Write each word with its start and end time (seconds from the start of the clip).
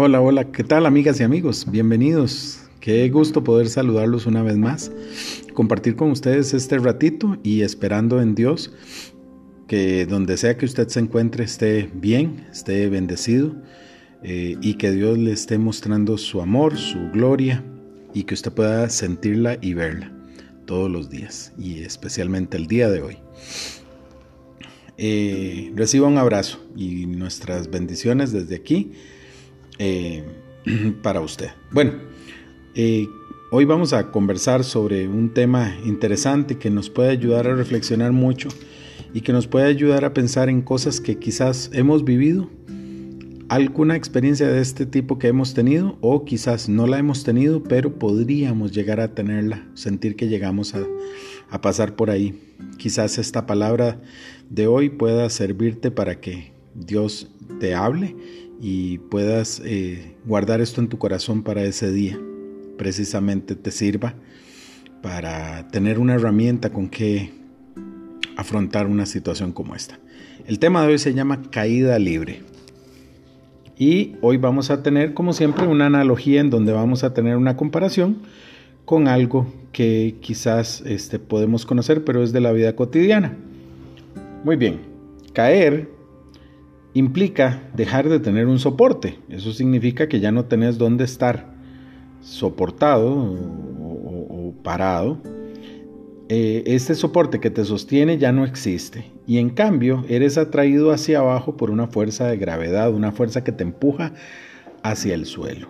Hola, 0.00 0.20
hola, 0.20 0.52
¿qué 0.52 0.62
tal 0.62 0.86
amigas 0.86 1.18
y 1.18 1.24
amigos? 1.24 1.66
Bienvenidos. 1.68 2.60
Qué 2.78 3.08
gusto 3.08 3.42
poder 3.42 3.68
saludarlos 3.68 4.26
una 4.26 4.44
vez 4.44 4.56
más, 4.56 4.92
compartir 5.54 5.96
con 5.96 6.12
ustedes 6.12 6.54
este 6.54 6.78
ratito 6.78 7.36
y 7.42 7.62
esperando 7.62 8.22
en 8.22 8.36
Dios 8.36 8.72
que 9.66 10.06
donde 10.06 10.36
sea 10.36 10.56
que 10.56 10.66
usted 10.66 10.86
se 10.86 11.00
encuentre 11.00 11.42
esté 11.42 11.90
bien, 11.92 12.46
esté 12.52 12.88
bendecido 12.88 13.56
eh, 14.22 14.54
y 14.60 14.74
que 14.74 14.92
Dios 14.92 15.18
le 15.18 15.32
esté 15.32 15.58
mostrando 15.58 16.16
su 16.16 16.40
amor, 16.40 16.76
su 16.76 17.10
gloria 17.10 17.64
y 18.14 18.22
que 18.22 18.34
usted 18.34 18.52
pueda 18.52 18.88
sentirla 18.90 19.58
y 19.60 19.74
verla 19.74 20.12
todos 20.64 20.88
los 20.88 21.10
días 21.10 21.52
y 21.58 21.80
especialmente 21.80 22.56
el 22.56 22.68
día 22.68 22.88
de 22.88 23.02
hoy. 23.02 23.16
Eh, 24.96 25.72
reciba 25.74 26.06
un 26.06 26.18
abrazo 26.18 26.64
y 26.76 27.06
nuestras 27.06 27.68
bendiciones 27.68 28.30
desde 28.30 28.54
aquí 28.54 28.92
eh, 29.78 30.24
para 31.02 31.20
usted. 31.20 31.50
Bueno, 31.70 31.92
eh, 32.74 33.08
hoy 33.50 33.64
vamos 33.64 33.92
a 33.92 34.10
conversar 34.10 34.64
sobre 34.64 35.08
un 35.08 35.30
tema 35.34 35.76
interesante 35.84 36.58
que 36.58 36.70
nos 36.70 36.90
puede 36.90 37.10
ayudar 37.10 37.46
a 37.46 37.54
reflexionar 37.54 38.12
mucho 38.12 38.48
y 39.14 39.22
que 39.22 39.32
nos 39.32 39.46
puede 39.46 39.66
ayudar 39.66 40.04
a 40.04 40.12
pensar 40.12 40.48
en 40.48 40.62
cosas 40.62 41.00
que 41.00 41.18
quizás 41.18 41.70
hemos 41.72 42.04
vivido, 42.04 42.50
alguna 43.48 43.96
experiencia 43.96 44.46
de 44.46 44.60
este 44.60 44.84
tipo 44.84 45.18
que 45.18 45.28
hemos 45.28 45.54
tenido 45.54 45.96
o 46.02 46.24
quizás 46.24 46.68
no 46.68 46.86
la 46.86 46.98
hemos 46.98 47.24
tenido, 47.24 47.62
pero 47.62 47.98
podríamos 47.98 48.72
llegar 48.72 49.00
a 49.00 49.14
tenerla, 49.14 49.66
sentir 49.74 50.16
que 50.16 50.28
llegamos 50.28 50.74
a, 50.74 50.86
a 51.48 51.60
pasar 51.60 51.96
por 51.96 52.10
ahí. 52.10 52.38
Quizás 52.76 53.18
esta 53.18 53.46
palabra 53.46 54.00
de 54.50 54.66
hoy 54.66 54.90
pueda 54.90 55.30
servirte 55.30 55.90
para 55.90 56.20
que 56.20 56.52
Dios 56.86 57.28
te 57.60 57.74
hable 57.74 58.14
y 58.60 58.98
puedas 58.98 59.60
eh, 59.64 60.16
guardar 60.24 60.60
esto 60.60 60.80
en 60.80 60.88
tu 60.88 60.98
corazón 60.98 61.42
para 61.42 61.62
ese 61.64 61.90
día. 61.90 62.18
Precisamente 62.76 63.54
te 63.54 63.70
sirva 63.70 64.14
para 65.02 65.68
tener 65.68 65.98
una 65.98 66.14
herramienta 66.14 66.70
con 66.70 66.88
que 66.88 67.32
afrontar 68.36 68.86
una 68.86 69.06
situación 69.06 69.52
como 69.52 69.74
esta. 69.74 69.98
El 70.46 70.58
tema 70.58 70.82
de 70.82 70.92
hoy 70.92 70.98
se 70.98 71.14
llama 71.14 71.42
caída 71.50 71.98
libre. 71.98 72.42
Y 73.76 74.16
hoy 74.22 74.38
vamos 74.38 74.70
a 74.70 74.82
tener, 74.82 75.14
como 75.14 75.32
siempre, 75.32 75.66
una 75.66 75.86
analogía 75.86 76.40
en 76.40 76.50
donde 76.50 76.72
vamos 76.72 77.04
a 77.04 77.14
tener 77.14 77.36
una 77.36 77.56
comparación 77.56 78.18
con 78.84 79.06
algo 79.06 79.46
que 79.72 80.16
quizás 80.20 80.80
este, 80.80 81.18
podemos 81.18 81.64
conocer, 81.64 82.04
pero 82.04 82.22
es 82.22 82.32
de 82.32 82.40
la 82.40 82.50
vida 82.52 82.74
cotidiana. 82.74 83.36
Muy 84.42 84.56
bien, 84.56 84.80
caer 85.32 85.97
implica 86.94 87.62
dejar 87.74 88.08
de 88.08 88.20
tener 88.20 88.46
un 88.46 88.58
soporte. 88.58 89.18
Eso 89.28 89.52
significa 89.52 90.08
que 90.08 90.20
ya 90.20 90.32
no 90.32 90.46
tenés 90.46 90.78
dónde 90.78 91.04
estar 91.04 91.46
soportado 92.20 93.12
o, 93.14 94.54
parado. 94.62 95.18
Eh, 96.28 96.64
este 96.66 96.94
soporte 96.94 97.40
que 97.40 97.50
te 97.50 97.64
sostiene 97.64 98.18
ya 98.18 98.32
no 98.32 98.44
existe 98.44 99.06
y 99.26 99.38
en 99.38 99.48
cambio 99.48 100.04
eres 100.10 100.36
atraído 100.36 100.90
hacia 100.90 101.20
abajo 101.20 101.56
por 101.56 101.70
una 101.70 101.86
fuerza 101.86 102.26
de 102.26 102.36
gravedad, 102.36 102.92
una 102.92 103.12
fuerza 103.12 103.44
que 103.44 103.52
te 103.52 103.62
empuja 103.62 104.12
hacia 104.82 105.14
el 105.14 105.24
suelo. 105.24 105.68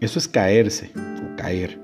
Eso 0.00 0.18
es 0.18 0.28
caerse 0.28 0.92
o 0.96 1.36
caer. 1.36 1.78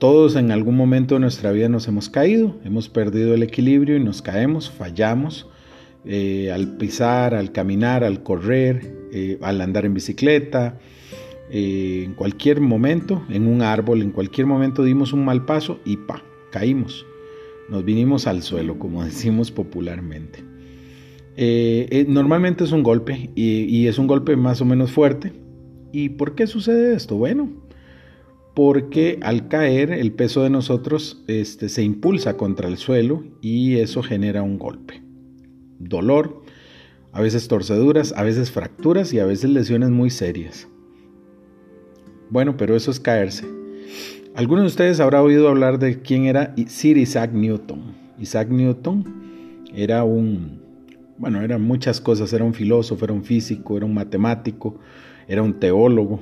Todos 0.00 0.34
en 0.34 0.50
algún 0.50 0.76
momento 0.76 1.14
de 1.14 1.20
nuestra 1.20 1.52
vida 1.52 1.68
nos 1.68 1.86
hemos 1.86 2.08
caído, 2.08 2.56
hemos 2.64 2.88
perdido 2.88 3.34
el 3.34 3.42
equilibrio 3.42 3.96
y 3.96 4.02
nos 4.02 4.22
caemos, 4.22 4.70
fallamos 4.70 5.48
eh, 6.06 6.50
al 6.52 6.76
pisar, 6.76 7.34
al 7.34 7.50
caminar, 7.50 8.04
al 8.04 8.22
correr, 8.22 8.94
eh, 9.10 9.38
al 9.40 9.60
andar 9.62 9.86
en 9.86 9.94
bicicleta, 9.94 10.78
eh, 11.50 12.02
en 12.04 12.12
cualquier 12.12 12.60
momento, 12.60 13.24
en 13.30 13.46
un 13.46 13.62
árbol, 13.62 14.02
en 14.02 14.10
cualquier 14.10 14.46
momento 14.46 14.84
dimos 14.84 15.14
un 15.14 15.24
mal 15.24 15.46
paso 15.46 15.80
y 15.84 15.96
pa, 15.96 16.22
caímos. 16.50 17.06
Nos 17.70 17.84
vinimos 17.84 18.26
al 18.26 18.42
suelo, 18.42 18.78
como 18.78 19.02
decimos 19.04 19.50
popularmente. 19.50 20.40
normalmente 22.06 22.64
es 22.64 22.72
un 22.72 22.82
golpe 22.82 23.30
y, 23.34 23.86
es 23.86 23.98
un 23.98 24.06
golpe 24.06 24.36
más 24.36 24.60
o 24.60 24.66
menos 24.66 24.92
fuerte. 24.92 25.32
¿Y 25.90 26.10
por 26.10 26.34
qué 26.34 26.46
sucede 26.46 26.94
esto? 26.94 27.16
Bueno, 27.16 27.48
porque 28.54 29.18
al 29.22 29.48
caer 29.48 29.90
el 29.90 30.12
peso 30.12 30.42
de 30.42 30.50
nosotros 30.50 31.22
este, 31.28 31.68
se 31.70 31.82
impulsa 31.82 32.36
contra 32.36 32.68
el 32.68 32.76
suelo 32.76 33.24
y 33.40 33.76
eso 33.76 34.02
genera 34.02 34.42
un 34.42 34.58
golpe 34.58 35.03
dolor, 35.88 36.42
a 37.12 37.20
veces 37.20 37.48
torceduras, 37.48 38.12
a 38.16 38.22
veces 38.22 38.50
fracturas 38.50 39.12
y 39.12 39.20
a 39.20 39.26
veces 39.26 39.50
lesiones 39.50 39.90
muy 39.90 40.10
serias. 40.10 40.68
Bueno, 42.30 42.56
pero 42.56 42.74
eso 42.74 42.90
es 42.90 42.98
caerse. 42.98 43.46
Algunos 44.34 44.64
de 44.64 44.68
ustedes 44.68 44.98
habrán 44.98 45.22
oído 45.22 45.48
hablar 45.48 45.78
de 45.78 46.00
quién 46.00 46.26
era 46.26 46.54
Sir 46.66 46.98
Isaac 46.98 47.32
Newton. 47.32 47.94
Isaac 48.18 48.48
Newton 48.48 49.64
era 49.72 50.02
un, 50.02 50.60
bueno, 51.18 51.40
eran 51.40 51.62
muchas 51.62 52.00
cosas, 52.00 52.32
era 52.32 52.44
un 52.44 52.54
filósofo, 52.54 53.04
era 53.04 53.14
un 53.14 53.22
físico, 53.22 53.76
era 53.76 53.86
un 53.86 53.94
matemático, 53.94 54.80
era 55.28 55.42
un 55.42 55.60
teólogo 55.60 56.20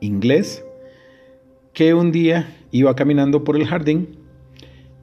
inglés 0.00 0.64
que 1.72 1.94
un 1.94 2.12
día 2.12 2.48
iba 2.70 2.96
caminando 2.96 3.44
por 3.44 3.56
el 3.56 3.66
jardín 3.66 4.16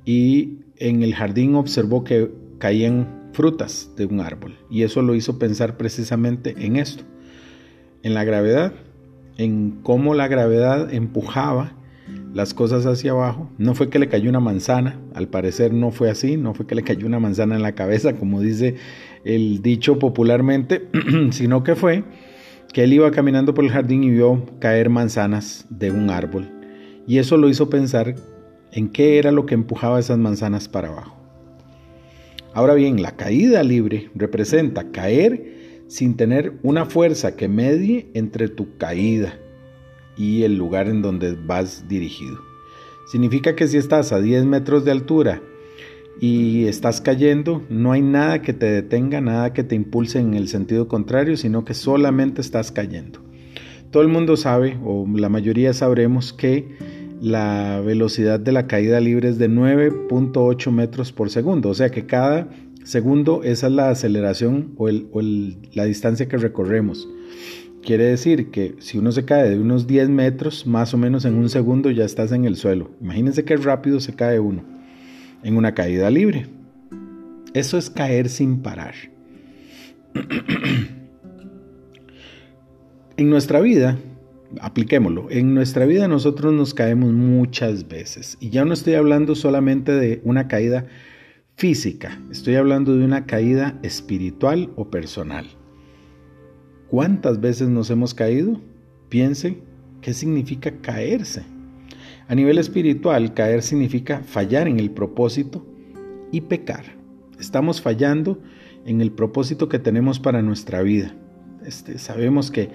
y 0.05 0.59
en 0.77 1.03
el 1.03 1.13
jardín 1.13 1.55
observó 1.55 2.03
que 2.03 2.31
caían 2.59 3.16
frutas 3.37 3.91
de 3.95 4.07
un 4.07 4.19
árbol. 4.19 4.57
Y 4.67 4.81
eso 4.81 5.03
lo 5.03 5.13
hizo 5.13 5.37
pensar 5.37 5.77
precisamente 5.77 6.55
en 6.57 6.75
esto, 6.75 7.03
en 8.01 8.15
la 8.15 8.23
gravedad, 8.23 8.73
en 9.37 9.79
cómo 9.83 10.15
la 10.15 10.27
gravedad 10.27 10.91
empujaba 10.91 11.73
las 12.33 12.55
cosas 12.55 12.87
hacia 12.87 13.11
abajo. 13.11 13.47
No 13.59 13.75
fue 13.75 13.91
que 13.91 13.99
le 13.99 14.09
cayó 14.09 14.27
una 14.27 14.39
manzana, 14.39 14.99
al 15.13 15.27
parecer 15.27 15.71
no 15.71 15.91
fue 15.91 16.09
así, 16.09 16.35
no 16.35 16.55
fue 16.55 16.65
que 16.65 16.73
le 16.73 16.81
cayó 16.81 17.05
una 17.05 17.19
manzana 17.19 17.55
en 17.55 17.61
la 17.61 17.73
cabeza, 17.73 18.15
como 18.15 18.41
dice 18.41 18.73
el 19.23 19.61
dicho 19.61 19.99
popularmente, 19.99 20.87
sino 21.29 21.63
que 21.63 21.75
fue 21.75 22.05
que 22.73 22.85
él 22.85 22.93
iba 22.93 23.11
caminando 23.11 23.53
por 23.53 23.65
el 23.65 23.71
jardín 23.71 24.03
y 24.03 24.09
vio 24.09 24.45
caer 24.59 24.89
manzanas 24.89 25.67
de 25.69 25.91
un 25.91 26.09
árbol. 26.09 26.49
Y 27.05 27.19
eso 27.19 27.37
lo 27.37 27.49
hizo 27.49 27.69
pensar 27.69 28.15
en 28.71 28.89
qué 28.89 29.19
era 29.19 29.31
lo 29.31 29.45
que 29.45 29.53
empujaba 29.53 29.99
esas 29.99 30.17
manzanas 30.17 30.67
para 30.67 30.87
abajo. 30.87 31.16
Ahora 32.57 32.73
bien, 32.73 33.03
la 33.03 33.11
caída 33.11 33.61
libre 33.61 34.09
representa 34.15 34.89
caer 34.91 35.83
sin 35.85 36.17
tener 36.17 36.53
una 36.63 36.85
fuerza 36.85 37.35
que 37.35 37.47
medie 37.47 38.07
entre 38.15 38.47
tu 38.47 38.79
caída 38.79 39.37
y 40.17 40.41
el 40.41 40.57
lugar 40.57 40.87
en 40.87 41.03
donde 41.03 41.35
vas 41.35 41.87
dirigido. 41.87 42.39
Significa 43.11 43.55
que 43.55 43.67
si 43.67 43.77
estás 43.77 44.11
a 44.11 44.19
10 44.19 44.45
metros 44.45 44.85
de 44.85 44.89
altura 44.89 45.39
y 46.19 46.65
estás 46.65 46.99
cayendo, 46.99 47.61
no 47.69 47.91
hay 47.91 48.01
nada 48.01 48.41
que 48.41 48.53
te 48.53 48.65
detenga, 48.65 49.21
nada 49.21 49.53
que 49.53 49.63
te 49.63 49.75
impulse 49.75 50.17
en 50.17 50.33
el 50.33 50.47
sentido 50.47 50.87
contrario, 50.87 51.37
sino 51.37 51.63
que 51.63 51.75
solamente 51.75 52.41
estás 52.41 52.71
cayendo. 52.71 53.19
Todo 53.91 54.01
el 54.01 54.09
mundo 54.09 54.35
sabe, 54.35 54.79
o 54.83 55.05
la 55.15 55.29
mayoría 55.29 55.73
sabremos, 55.73 56.33
que 56.33 56.75
la 57.21 57.81
velocidad 57.81 58.39
de 58.39 58.51
la 58.51 58.67
caída 58.67 58.99
libre 58.99 59.29
es 59.29 59.37
de 59.37 59.49
9.8 59.49 60.71
metros 60.71 61.11
por 61.11 61.29
segundo, 61.29 61.69
o 61.69 61.73
sea 61.73 61.89
que 61.89 62.05
cada 62.05 62.47
segundo 62.83 63.43
esa 63.43 63.67
es 63.67 63.73
la 63.73 63.89
aceleración 63.89 64.73
o, 64.77 64.89
la 64.89 65.85
distancia 65.85 66.27
que 66.27 66.37
recorremos. 66.37 67.07
Quiere 67.83 68.05
decir 68.05 68.51
que 68.51 68.75
si 68.79 68.97
uno 68.97 69.11
se 69.11 69.25
cae 69.25 69.49
de 69.49 69.59
unos 69.59 69.87
10 69.87 70.09
metros, 70.09 70.67
más 70.67 70.93
o 70.93 70.97
menos 70.97 71.25
en 71.25 71.35
un 71.35 71.49
segundo 71.49 71.89
ya 71.89 72.05
estás 72.05 72.31
en 72.31 72.45
el 72.45 72.55
suelo. 72.57 72.91
Imagínense 73.01 73.45
qué 73.45 73.55
rápido 73.55 73.99
se 73.99 74.13
cae 74.13 74.39
uno 74.39 74.63
en 75.43 75.57
una 75.57 75.73
caída 75.73 76.09
libre. 76.09 76.47
Eso 77.53 77.77
es 77.77 77.89
caer 77.89 78.29
sin 78.29 78.61
parar. 78.61 78.95
en 83.17 83.29
nuestra 83.29 83.59
vida 83.59 83.97
apliquémoslo. 84.61 85.29
En 85.29 85.53
nuestra 85.53 85.85
vida 85.85 86.07
nosotros 86.07 86.53
nos 86.53 86.73
caemos 86.73 87.13
muchas 87.13 87.87
veces. 87.87 88.37
Y 88.39 88.49
ya 88.49 88.65
no 88.65 88.73
estoy 88.73 88.95
hablando 88.95 89.35
solamente 89.35 89.91
de 89.91 90.21
una 90.23 90.47
caída 90.47 90.87
física, 91.55 92.21
estoy 92.31 92.55
hablando 92.55 92.95
de 92.95 93.03
una 93.03 93.25
caída 93.25 93.79
espiritual 93.81 94.69
o 94.75 94.89
personal. 94.91 95.47
¿Cuántas 96.87 97.41
veces 97.41 97.67
nos 97.67 97.89
hemos 97.89 98.13
caído? 98.13 98.61
Piense, 99.09 99.61
¿qué 100.01 100.13
significa 100.13 100.71
caerse? 100.81 101.43
A 102.27 102.35
nivel 102.35 102.59
espiritual, 102.59 103.33
caer 103.33 103.63
significa 103.63 104.21
fallar 104.21 104.67
en 104.67 104.79
el 104.79 104.91
propósito 104.91 105.65
y 106.31 106.41
pecar. 106.41 106.85
Estamos 107.39 107.81
fallando 107.81 108.39
en 108.85 109.01
el 109.01 109.11
propósito 109.11 109.67
que 109.67 109.79
tenemos 109.79 110.19
para 110.19 110.41
nuestra 110.41 110.81
vida. 110.81 111.15
Este, 111.67 111.97
sabemos 111.97 112.49
que 112.49 112.69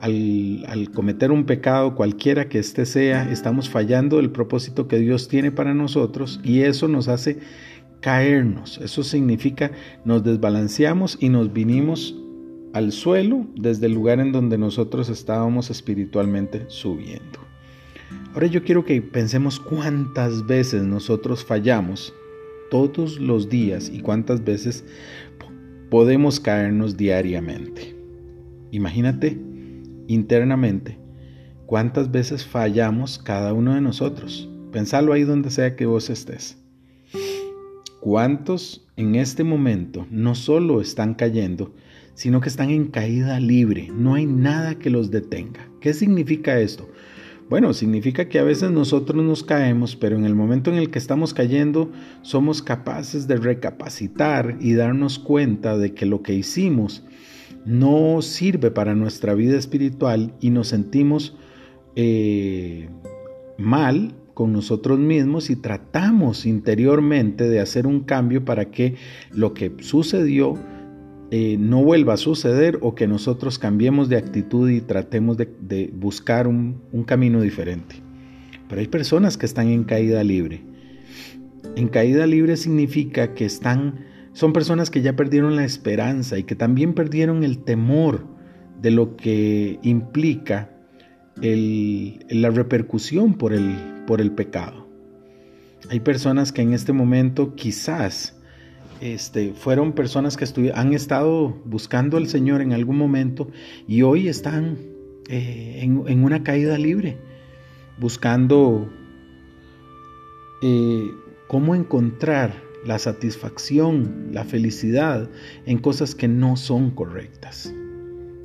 al, 0.00 0.90
cometer 0.94 1.30
un 1.30 1.44
pecado, 1.44 1.94
cualquiera 1.94 2.48
que 2.48 2.58
éste 2.58 2.86
sea, 2.86 3.30
estamos 3.30 3.68
fallando 3.68 4.20
el 4.20 4.30
propósito 4.30 4.88
que 4.88 4.98
Dios 4.98 5.28
tiene 5.28 5.52
para 5.52 5.74
nosotros 5.74 6.40
y 6.42 6.60
eso 6.60 6.88
nos 6.88 7.08
hace 7.08 7.40
caernos. 8.00 8.78
Eso 8.82 9.02
significa 9.02 9.70
nos 10.06 10.24
desbalanceamos 10.24 11.18
y 11.20 11.28
nos 11.28 11.52
vinimos 11.52 12.16
al 12.72 12.90
suelo 12.92 13.46
desde 13.54 13.86
el 13.86 13.92
lugar 13.92 14.18
en 14.20 14.32
donde 14.32 14.56
nosotros 14.56 15.10
estábamos 15.10 15.68
espiritualmente 15.68 16.64
subiendo. 16.68 17.40
Ahora 18.32 18.46
yo 18.46 18.64
quiero 18.64 18.82
que 18.82 19.02
pensemos 19.02 19.60
cuántas 19.60 20.46
veces 20.46 20.84
nosotros 20.84 21.44
fallamos 21.44 22.14
todos 22.70 23.20
los 23.20 23.50
días 23.50 23.90
y 23.92 24.00
cuántas 24.00 24.42
veces 24.42 24.86
podemos 25.90 26.40
caernos 26.40 26.96
diariamente. 26.96 27.97
Imagínate 28.70 29.38
internamente 30.06 30.98
cuántas 31.66 32.10
veces 32.10 32.44
fallamos 32.44 33.18
cada 33.18 33.52
uno 33.52 33.74
de 33.74 33.80
nosotros. 33.80 34.48
Pensalo 34.72 35.12
ahí 35.12 35.22
donde 35.22 35.50
sea 35.50 35.76
que 35.76 35.86
vos 35.86 36.10
estés. 36.10 36.58
¿Cuántos 38.00 38.86
en 38.96 39.16
este 39.16 39.44
momento 39.44 40.06
no 40.10 40.34
solo 40.34 40.80
están 40.80 41.14
cayendo, 41.14 41.74
sino 42.14 42.40
que 42.40 42.48
están 42.48 42.70
en 42.70 42.86
caída 42.88 43.40
libre? 43.40 43.88
No 43.92 44.14
hay 44.14 44.26
nada 44.26 44.78
que 44.78 44.90
los 44.90 45.10
detenga. 45.10 45.68
¿Qué 45.80 45.92
significa 45.94 46.60
esto? 46.60 46.88
Bueno, 47.48 47.72
significa 47.72 48.28
que 48.28 48.38
a 48.38 48.44
veces 48.44 48.70
nosotros 48.70 49.24
nos 49.24 49.42
caemos, 49.42 49.96
pero 49.96 50.16
en 50.16 50.26
el 50.26 50.34
momento 50.34 50.70
en 50.70 50.76
el 50.76 50.90
que 50.90 50.98
estamos 50.98 51.32
cayendo 51.32 51.90
somos 52.20 52.62
capaces 52.62 53.26
de 53.26 53.36
recapacitar 53.36 54.58
y 54.60 54.74
darnos 54.74 55.18
cuenta 55.18 55.78
de 55.78 55.94
que 55.94 56.04
lo 56.04 56.22
que 56.22 56.34
hicimos 56.34 57.04
no 57.68 58.22
sirve 58.22 58.70
para 58.70 58.94
nuestra 58.94 59.34
vida 59.34 59.58
espiritual 59.58 60.32
y 60.40 60.48
nos 60.48 60.68
sentimos 60.68 61.36
eh, 61.96 62.88
mal 63.58 64.14
con 64.32 64.54
nosotros 64.54 64.98
mismos 64.98 65.50
y 65.50 65.56
tratamos 65.56 66.46
interiormente 66.46 67.46
de 67.46 67.60
hacer 67.60 67.86
un 67.86 68.00
cambio 68.00 68.42
para 68.44 68.70
que 68.70 68.94
lo 69.32 69.52
que 69.52 69.70
sucedió 69.80 70.54
eh, 71.30 71.58
no 71.58 71.82
vuelva 71.84 72.14
a 72.14 72.16
suceder 72.16 72.78
o 72.80 72.94
que 72.94 73.06
nosotros 73.06 73.58
cambiemos 73.58 74.08
de 74.08 74.16
actitud 74.16 74.70
y 74.70 74.80
tratemos 74.80 75.36
de, 75.36 75.92
buscar 75.94 76.46
un, 76.46 76.80
un 76.90 77.04
camino 77.04 77.42
diferente. 77.42 77.96
Pero 78.66 78.80
hay 78.80 78.86
personas 78.86 79.36
que 79.36 79.44
están 79.44 79.68
en 79.68 79.84
caída 79.84 80.24
libre. 80.24 80.62
En 81.76 81.88
caída 81.88 82.26
libre 82.26 82.56
significa 82.56 83.34
que 83.34 83.44
están, 83.44 84.06
son 84.38 84.52
personas 84.52 84.88
que 84.88 85.02
ya 85.02 85.16
perdieron 85.16 85.56
la 85.56 85.64
esperanza 85.64 86.38
y 86.38 86.44
que 86.44 86.54
también 86.54 86.94
perdieron 86.94 87.42
el 87.42 87.58
temor 87.58 88.24
de 88.80 88.92
lo 88.92 89.16
que 89.16 89.80
implica 89.82 90.70
el, 91.42 92.24
la 92.28 92.48
repercusión 92.50 93.34
por 93.34 93.52
el, 93.52 93.74
por 94.06 94.20
el 94.20 94.30
pecado. 94.30 94.86
Hay 95.90 95.98
personas 95.98 96.52
que 96.52 96.62
en 96.62 96.72
este 96.72 96.92
momento 96.92 97.56
quizás 97.56 98.40
este, 99.00 99.54
fueron 99.54 99.92
personas 99.92 100.36
que 100.36 100.46
han 100.72 100.92
estado 100.92 101.60
buscando 101.64 102.16
al 102.16 102.28
Señor 102.28 102.60
en 102.60 102.72
algún 102.72 102.96
momento 102.96 103.50
y 103.88 104.02
hoy 104.02 104.28
están 104.28 104.78
eh, 105.28 105.80
en, 105.82 106.22
una 106.22 106.44
caída 106.44 106.78
libre, 106.78 107.18
buscando 107.98 108.88
eh, 110.62 111.10
cómo 111.48 111.74
encontrar 111.74 112.67
la 112.88 112.98
satisfacción, 112.98 114.30
la 114.32 114.44
felicidad 114.44 115.28
en 115.66 115.76
cosas 115.76 116.14
que 116.14 116.26
no 116.26 116.56
son 116.56 116.90
correctas. 116.90 117.70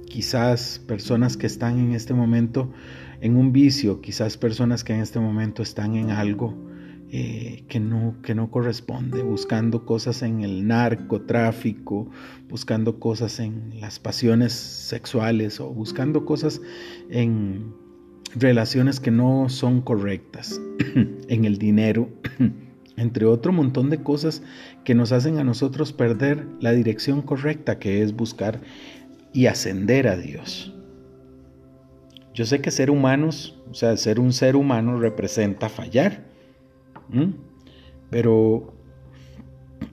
Quizás 0.06 0.84
personas 0.86 1.38
que 1.38 1.48
están 1.48 1.80
en 1.80 1.94
este 1.94 2.14
momento 2.14 2.70
en 3.22 3.38
un 3.38 3.54
vicio, 3.54 4.02
quizás 4.02 4.36
personas 4.36 4.84
que 4.84 4.94
en 4.94 5.00
este 5.00 5.22
momento 5.22 5.64
están 5.64 5.96
en 5.96 6.12
algo 6.12 6.54
eh, 7.10 7.64
que, 7.70 7.80
no, 7.80 8.18
que 8.22 8.36
no 8.36 8.52
corresponde, 8.52 9.24
buscando 9.24 9.86
cosas 9.86 10.22
en 10.24 10.42
el 10.42 10.68
narcotráfico, 10.68 12.12
buscando 12.50 13.00
cosas 13.00 13.40
en 13.40 13.80
las 13.80 13.98
pasiones 14.00 14.52
sexuales 14.52 15.62
o 15.62 15.70
buscando 15.70 16.26
cosas 16.26 16.62
en 17.10 17.74
relaciones 18.36 19.00
que 19.00 19.12
no 19.12 19.48
son 19.48 19.80
correctas, 19.80 20.60
en 21.30 21.46
el 21.46 21.58
dinero, 21.58 22.10
entre 22.98 23.26
otro 23.26 23.52
montón 23.52 23.90
de 23.90 24.04
cosas 24.04 24.44
que 24.84 24.96
nos 24.96 25.12
hacen 25.12 25.38
a 25.40 25.44
nosotros 25.44 25.94
perder 25.94 26.48
la 26.60 26.72
dirección 26.72 27.22
correcta, 27.22 27.80
que 27.80 28.04
es 28.04 28.16
buscar 28.16 28.62
y 29.34 29.48
ascender 29.48 30.08
a 30.08 30.16
Dios. 30.16 30.74
Yo 32.34 32.46
sé 32.46 32.62
que 32.62 32.72
ser 32.72 32.90
humanos, 32.90 33.60
o 33.70 33.74
sea, 33.74 33.96
ser 33.98 34.20
un 34.20 34.34
ser 34.34 34.56
humano 34.56 35.00
representa 35.00 35.70
fallar. 35.70 36.26
Pero 38.10 38.74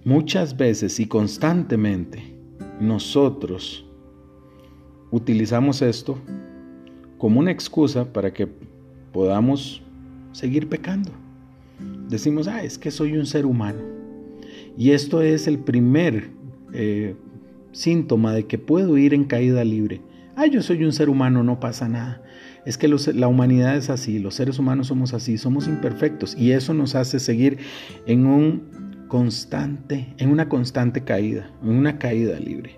muchas 0.05 0.57
veces 0.57 1.01
y 1.01 1.07
constantemente 1.07 2.35
nosotros 2.81 3.85
utilizamos 5.11 5.83
esto 5.83 6.19
como 7.19 7.41
una 7.41 7.51
excusa 7.51 8.11
para 8.11 8.33
que 8.33 8.49
podamos 9.13 9.83
seguir 10.33 10.69
pecando. 10.69 11.11
Decimos, 12.11 12.49
ah, 12.49 12.65
es 12.65 12.77
que 12.77 12.91
soy 12.91 13.17
un 13.17 13.25
ser 13.25 13.47
humano. 13.47 13.81
Y 14.77 14.91
esto 14.91 15.23
es 15.23 15.47
el 15.47 15.61
primer 15.61 16.31
eh, 16.73 17.15
síntoma 17.71 18.35
de 18.35 18.47
que 18.47 18.59
puedo 18.59 18.99
ir 18.99 19.15
en 19.15 19.25
caída 19.25 19.65
libre. 19.65 20.01
Ah, 20.35 20.47
yo 20.47 20.61
soy 20.61 20.85
un 20.85 20.93
ser 20.93 21.09
humano, 21.09 21.45
no 21.45 21.61
pasa 21.61 21.89
nada. 21.89 22.23
Es 22.67 22.77
que 22.77 22.89
la 22.89 23.29
humanidad 23.29 23.77
es 23.77 23.91
así, 23.91 24.19
los 24.19 24.35
seres 24.35 24.59
humanos 24.59 24.89
somos 24.89 25.15
así, 25.15 25.39
somos 25.39 25.67
imperfectos 25.67 26.37
y 26.37 26.53
eso 26.53 26.75
nos 26.75 26.95
hace 26.95 27.19
seguir 27.19 27.59
en 28.07 28.27
un 28.27 29.07
constante, 29.09 30.13
en 30.19 30.31
una 30.31 30.49
constante 30.49 31.03
caída, 31.05 31.51
en 31.63 31.71
una 31.71 31.99
caída 31.99 32.39
libre. 32.39 32.77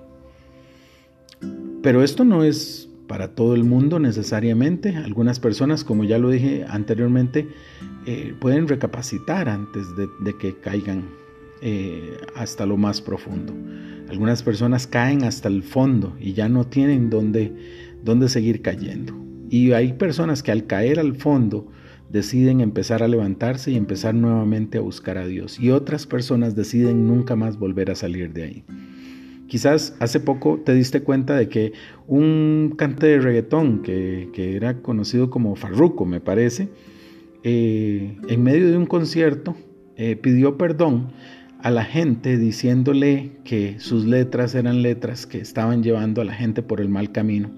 Pero 1.82 2.04
esto 2.04 2.24
no 2.24 2.44
es 2.44 2.91
para 3.12 3.34
todo 3.34 3.54
el 3.54 3.62
mundo 3.62 3.98
necesariamente. 3.98 4.96
Algunas 4.96 5.38
personas, 5.38 5.84
como 5.84 6.02
ya 6.02 6.16
lo 6.16 6.30
dije 6.30 6.64
anteriormente, 6.66 7.46
eh, 8.06 8.34
pueden 8.40 8.66
recapacitar 8.66 9.50
antes 9.50 9.84
de, 9.96 10.38
que 10.38 10.54
caigan 10.54 11.10
eh, 11.60 12.16
hasta 12.34 12.64
lo 12.64 12.78
más 12.78 13.02
profundo. 13.02 13.52
Algunas 14.08 14.42
personas 14.42 14.86
caen 14.86 15.24
hasta 15.24 15.48
el 15.48 15.62
fondo 15.62 16.16
y 16.18 16.32
ya 16.32 16.48
no 16.48 16.64
tienen 16.64 17.10
dónde, 17.10 17.54
dónde 18.02 18.30
seguir 18.30 18.62
cayendo. 18.62 19.14
Y 19.50 19.72
hay 19.72 19.92
personas 19.92 20.42
que 20.42 20.50
al 20.50 20.66
caer 20.66 20.98
al 20.98 21.14
fondo 21.14 21.70
deciden 22.10 22.62
empezar 22.62 23.02
a 23.02 23.08
levantarse 23.08 23.72
y 23.72 23.76
empezar 23.76 24.14
nuevamente 24.14 24.78
a 24.78 24.80
buscar 24.80 25.18
a 25.18 25.26
Dios. 25.26 25.60
Y 25.60 25.68
otras 25.68 26.06
personas 26.06 26.56
deciden 26.56 27.06
nunca 27.06 27.36
más 27.36 27.58
volver 27.58 27.90
a 27.90 27.94
salir 27.94 28.32
de 28.32 28.42
ahí. 28.42 28.64
Quizás 29.52 29.94
hace 30.00 30.18
poco 30.18 30.62
te 30.64 30.72
diste 30.72 31.02
cuenta 31.02 31.36
de 31.36 31.50
que 31.50 31.74
un 32.06 32.72
cante 32.74 33.06
de 33.06 33.20
reggaetón 33.20 33.82
que, 33.82 34.30
era 34.34 34.80
conocido 34.80 35.28
como 35.28 35.56
Farruco, 35.56 36.06
me 36.06 36.20
parece, 36.20 36.70
eh, 37.44 38.16
en 38.28 38.42
medio 38.42 38.70
de 38.70 38.78
un 38.78 38.86
concierto 38.86 39.54
eh, 39.98 40.16
pidió 40.16 40.56
perdón 40.56 41.12
a 41.60 41.70
la 41.70 41.84
gente 41.84 42.38
diciéndole 42.38 43.32
que 43.44 43.78
sus 43.78 44.06
letras 44.06 44.54
eran 44.54 44.80
letras 44.80 45.26
que 45.26 45.40
estaban 45.40 45.82
llevando 45.82 46.22
a 46.22 46.24
la 46.24 46.32
gente 46.32 46.62
por 46.62 46.80
el 46.80 46.88
mal 46.88 47.12
camino 47.12 47.50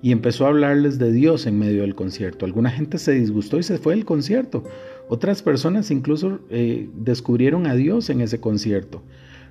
y 0.00 0.12
empezó 0.12 0.46
a 0.46 0.50
hablarles 0.50 1.00
de 1.00 1.10
Dios 1.10 1.46
en 1.46 1.58
medio 1.58 1.80
del 1.80 1.96
concierto. 1.96 2.44
Alguna 2.44 2.70
gente 2.70 2.98
se 2.98 3.14
disgustó 3.14 3.58
y 3.58 3.64
se 3.64 3.78
fue 3.78 3.96
del 3.96 4.04
concierto. 4.04 4.62
Otras 5.08 5.42
personas 5.42 5.90
incluso 5.90 6.38
eh, 6.50 6.88
descubrieron 6.94 7.66
a 7.66 7.74
Dios 7.74 8.10
en 8.10 8.20
ese 8.20 8.38
concierto. 8.38 9.02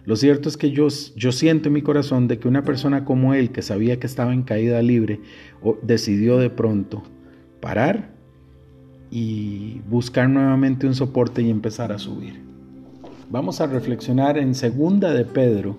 Lo 0.06 0.16
cierto 0.16 0.50
es 0.50 0.58
que 0.58 0.72
yo, 0.72 0.88
yo 1.16 1.32
siento 1.32 1.70
en 1.70 1.74
mi 1.74 1.82
corazón 1.82 2.28
de 2.28 2.40
que 2.40 2.48
una 2.48 2.64
persona 2.64 3.06
como 3.06 3.34
él, 3.34 3.52
que 3.52 3.62
sabía 3.62 4.00
que 4.00 4.08
estaba 4.08 4.34
en 4.34 4.44
caída 4.44 4.82
libre, 4.82 5.22
decidió 5.84 6.38
de 6.38 6.50
pronto 6.50 7.04
parar 7.60 8.12
y 9.12 9.82
buscar 9.90 10.30
nuevamente 10.30 10.88
un 10.88 10.96
soporte 10.96 11.42
y 11.42 11.50
empezar 11.50 11.92
a 11.92 12.00
subir. 12.00 12.42
Vamos 13.30 13.62
a 13.62 13.68
reflexionar 13.68 14.38
en 14.38 14.56
segunda 14.56 15.14
de 15.14 15.26
Pedro, 15.26 15.78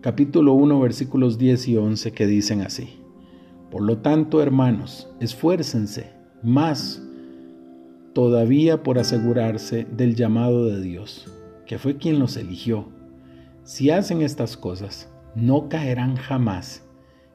capítulo 0.00 0.52
1, 0.54 0.80
versículos 0.80 1.36
10 1.36 1.68
y 1.68 1.76
11, 1.76 2.12
que 2.12 2.26
dicen 2.26 2.60
así. 2.60 3.00
Por 3.70 3.82
lo 3.82 3.98
tanto, 3.98 4.40
hermanos, 4.40 5.08
esfuércense 5.20 6.12
más 6.42 7.02
todavía 8.12 8.82
por 8.82 8.98
asegurarse 8.98 9.86
del 9.90 10.14
llamado 10.14 10.66
de 10.66 10.80
Dios, 10.80 11.30
que 11.66 11.78
fue 11.78 11.96
quien 11.96 12.18
los 12.18 12.36
eligió. 12.36 12.88
Si 13.64 13.88
hacen 13.88 14.20
estas 14.20 14.58
cosas, 14.58 15.10
no 15.34 15.70
caerán 15.70 16.16
jamás 16.16 16.86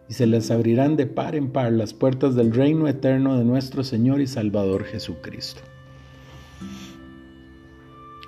y 0.08 0.14
se 0.14 0.28
les 0.28 0.52
abrirán 0.52 0.96
de 0.96 1.08
par 1.08 1.36
en 1.36 1.52
par 1.52 1.72
las 1.72 1.96
puertas 1.96 2.36
del 2.36 2.54
reino 2.54 2.88
eterno 2.88 3.36
de 3.36 3.44
nuestro 3.44 3.84
Señor 3.84 4.22
y 4.22 4.28
Salvador 4.28 4.84
Jesucristo. 4.84 5.62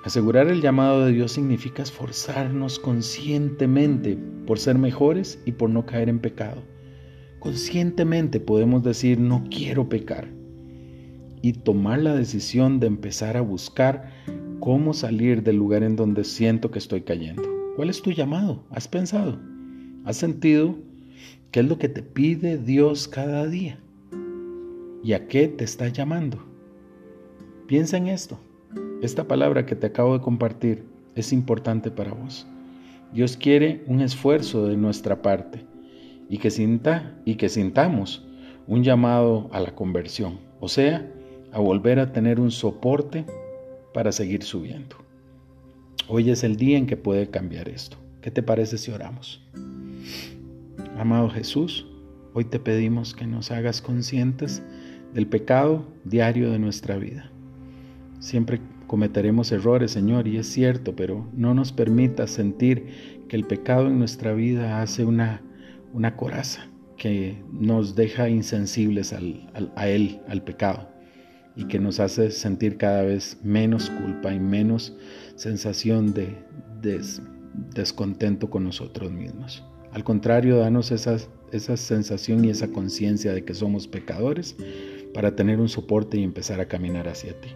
Asegurar 0.04 0.48
el 0.48 0.62
llamado 0.62 1.04
de 1.04 1.12
Dios 1.12 1.30
significa 1.30 1.84
esforzarnos 1.84 2.80
conscientemente 2.80 4.18
por 4.48 4.58
ser 4.58 4.78
mejores 4.78 5.40
y 5.46 5.52
por 5.52 5.70
no 5.70 5.86
caer 5.86 6.08
en 6.08 6.18
pecado. 6.18 6.64
Conscientemente 7.38 8.40
podemos 8.40 8.82
decir 8.82 9.20
no 9.20 9.44
quiero 9.48 9.88
pecar 9.88 10.26
y 11.40 11.52
tomar 11.52 12.00
la 12.00 12.16
decisión 12.16 12.80
de 12.80 12.88
empezar 12.88 13.36
a 13.36 13.42
buscar 13.42 14.10
cómo 14.58 14.92
salir 14.92 15.44
del 15.44 15.54
lugar 15.54 15.84
en 15.84 15.94
donde 15.94 16.24
siento 16.24 16.72
que 16.72 16.80
estoy 16.80 17.02
cayendo. 17.02 17.61
¿Cuál 17.76 17.90
es 17.90 18.02
tu 18.02 18.12
llamado? 18.12 18.64
¿Has 18.70 18.86
pensado? 18.86 19.38
¿Has 20.04 20.16
sentido 20.16 20.76
¿Qué 21.52 21.60
es 21.60 21.66
lo 21.66 21.76
que 21.76 21.90
te 21.90 22.02
pide 22.02 22.56
Dios 22.56 23.08
cada 23.08 23.46
día? 23.46 23.78
¿Y 25.04 25.12
a 25.12 25.28
qué 25.28 25.48
te 25.48 25.64
está 25.64 25.88
llamando? 25.88 26.38
Piensa 27.66 27.98
en 27.98 28.06
esto. 28.06 28.40
Esta 29.02 29.28
palabra 29.28 29.66
que 29.66 29.76
te 29.76 29.86
acabo 29.86 30.16
de 30.16 30.24
compartir 30.24 30.86
es 31.14 31.30
importante 31.30 31.90
para 31.90 32.14
vos. 32.14 32.46
Dios 33.12 33.36
quiere 33.36 33.84
un 33.86 34.00
esfuerzo 34.00 34.66
de 34.66 34.78
nuestra 34.78 35.20
parte 35.20 35.66
y 36.30 36.38
que, 36.38 36.50
sinta, 36.50 37.20
y 37.26 37.34
que 37.34 37.50
sintamos 37.50 38.26
un 38.66 38.82
llamado 38.82 39.50
a 39.52 39.60
la 39.60 39.74
conversión, 39.74 40.38
o 40.58 40.68
sea, 40.68 41.06
a 41.52 41.60
volver 41.60 41.98
a 41.98 42.12
tener 42.14 42.40
un 42.40 42.50
soporte 42.50 43.26
para 43.92 44.10
seguir 44.10 44.42
subiendo. 44.42 45.01
Hoy 46.08 46.30
es 46.30 46.42
el 46.42 46.56
día 46.56 46.78
en 46.78 46.86
que 46.86 46.96
puede 46.96 47.30
cambiar 47.30 47.68
esto. 47.68 47.96
¿Qué 48.20 48.30
te 48.30 48.42
parece 48.42 48.76
si 48.76 48.90
oramos? 48.90 49.40
Amado 50.98 51.30
Jesús, 51.30 51.86
hoy 52.34 52.44
te 52.44 52.58
pedimos 52.58 53.14
que 53.14 53.26
nos 53.26 53.52
hagas 53.52 53.80
conscientes 53.80 54.62
del 55.14 55.28
pecado 55.28 55.86
diario 56.04 56.50
de 56.50 56.58
nuestra 56.58 56.96
vida. 56.96 57.30
Siempre 58.18 58.60
cometeremos 58.88 59.52
errores, 59.52 59.92
Señor, 59.92 60.26
y 60.26 60.38
es 60.38 60.48
cierto, 60.48 60.94
pero 60.96 61.26
no 61.34 61.54
nos 61.54 61.72
permitas 61.72 62.30
sentir 62.30 63.24
que 63.28 63.36
el 63.36 63.44
pecado 63.44 63.86
en 63.86 63.98
nuestra 63.98 64.34
vida 64.34 64.82
hace 64.82 65.04
una, 65.04 65.40
una 65.92 66.16
coraza 66.16 66.66
que 66.96 67.42
nos 67.52 67.94
deja 67.94 68.28
insensibles 68.28 69.12
a 69.12 69.88
Él, 69.88 70.20
al 70.28 70.42
pecado, 70.42 70.91
y 71.56 71.64
que 71.64 71.78
nos 71.78 72.00
hace 72.00 72.30
sentir 72.30 72.76
cada 72.76 73.02
vez 73.02 73.38
menos 73.42 73.90
culpa 73.90 74.32
y 74.32 74.40
menos 74.40 74.96
sensación 75.36 76.14
de 76.14 76.36
descontento 77.74 78.50
con 78.50 78.64
nosotros 78.64 79.12
mismos. 79.12 79.62
Al 79.92 80.04
contrario, 80.04 80.56
danos 80.56 80.90
esa, 80.90 81.16
esa 81.52 81.76
sensación 81.76 82.44
y 82.44 82.50
esa 82.50 82.68
conciencia 82.68 83.32
de 83.34 83.44
que 83.44 83.54
somos 83.54 83.86
pecadores 83.86 84.56
para 85.12 85.36
tener 85.36 85.60
un 85.60 85.68
soporte 85.68 86.18
y 86.18 86.22
empezar 86.22 86.60
a 86.60 86.68
caminar 86.68 87.08
hacia 87.08 87.38
ti. 87.40 87.50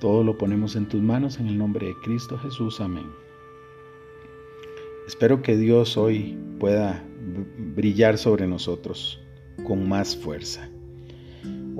Todo 0.00 0.24
lo 0.24 0.36
ponemos 0.36 0.74
en 0.74 0.88
tus 0.88 1.00
manos 1.00 1.38
en 1.38 1.46
el 1.46 1.56
nombre 1.56 1.86
de 1.86 1.94
Cristo 2.02 2.36
Jesús. 2.38 2.80
Amén. 2.80 3.06
Espero 5.06 5.42
que 5.42 5.56
Dios 5.56 5.96
hoy 5.96 6.36
pueda 6.58 7.04
brillar 7.76 8.18
sobre 8.18 8.48
nosotros 8.48 9.20
con 9.64 9.88
más 9.88 10.16
fuerza. 10.16 10.71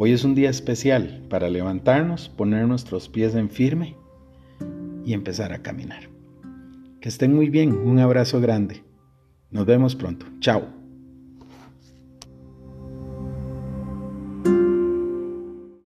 Hoy 0.04 0.10
es 0.10 0.24
un 0.24 0.34
día 0.34 0.50
especial 0.50 1.22
para 1.30 1.48
levantarnos, 1.48 2.28
poner 2.28 2.66
nuestros 2.66 3.08
pies 3.08 3.36
en 3.36 3.48
firme 3.48 3.94
y 5.04 5.12
empezar 5.12 5.52
a 5.52 5.62
caminar. 5.62 6.10
Que 7.00 7.08
estén 7.08 7.32
muy 7.32 7.50
bien, 7.50 7.70
un 7.70 8.00
abrazo 8.00 8.40
grande. 8.40 8.82
Nos 9.52 9.64
vemos 9.64 9.94
pronto. 9.94 10.26
Chao. 10.40 10.81